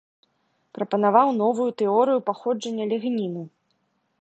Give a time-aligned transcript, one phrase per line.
[0.77, 3.43] Прапанаваў новую тэорыю паходжання лігніну.